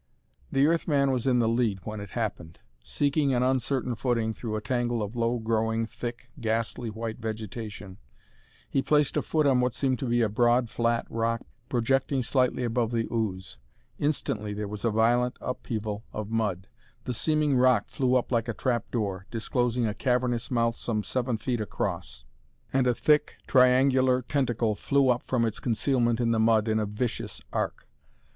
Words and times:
The 0.51 0.65
Earth 0.65 0.87
man 0.87 1.11
was 1.11 1.27
in 1.27 1.37
the 1.37 1.47
lead 1.47 1.81
when 1.83 1.99
it 1.99 2.09
happened. 2.09 2.57
Seeking 2.83 3.35
an 3.35 3.43
uncertain 3.43 3.93
footing 3.93 4.33
through 4.33 4.55
a 4.55 4.59
tangle 4.61 5.03
of 5.03 5.15
low 5.15 5.37
growing, 5.37 5.85
thick, 5.85 6.31
ghastly 6.39 6.89
white 6.89 7.19
vegetation, 7.19 7.99
he 8.67 8.81
placed 8.81 9.15
a 9.15 9.21
foot 9.21 9.45
on 9.45 9.59
what 9.61 9.75
seemed 9.75 9.99
to 9.99 10.07
be 10.07 10.23
a 10.23 10.27
broad, 10.27 10.71
flat 10.71 11.05
rock 11.07 11.41
projecting 11.69 12.23
slightly 12.23 12.63
above 12.63 12.89
the 12.91 13.07
ooze. 13.13 13.59
Instantly 13.99 14.55
there 14.55 14.67
was 14.67 14.83
a 14.83 14.89
violent 14.89 15.37
upheaval 15.39 16.03
of 16.11 16.31
mud; 16.31 16.67
the 17.03 17.13
seeming 17.13 17.55
rock 17.55 17.87
flew 17.87 18.15
up 18.15 18.31
like 18.31 18.47
a 18.47 18.55
trap 18.55 18.89
door, 18.89 19.27
disclosing 19.29 19.85
a 19.85 19.93
cavernous 19.93 20.49
mouth 20.49 20.75
some 20.75 21.03
seven 21.03 21.37
feet 21.37 21.61
across, 21.61 22.25
and 22.73 22.87
a 22.87 22.95
thick, 22.95 23.35
triangular 23.45 24.23
tentacle 24.23 24.73
flew 24.73 25.09
up 25.09 25.21
from 25.21 25.45
its 25.45 25.59
concealment 25.59 26.19
in 26.19 26.31
the 26.31 26.39
mud 26.39 26.67
in 26.67 26.79
a 26.79 26.87
vicious 26.87 27.39
arc. 27.53 27.87